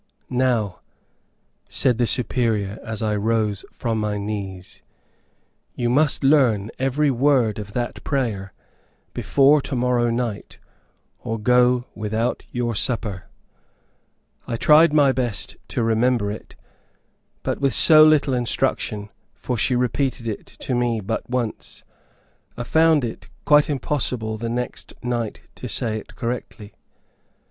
[0.31, 0.79] "Now,"
[1.69, 4.81] said the Superior, as I rose from my knees,
[5.75, 8.51] "you must learn every word of that prayer
[9.13, 10.57] before to morrow night,
[11.19, 13.25] or go without your supper."
[14.47, 16.55] I tried my best to remember it,
[17.43, 21.83] but with so little instruction, for she repeated it to me but once,
[22.57, 26.73] I found it quite impossible the next night to say it correctly.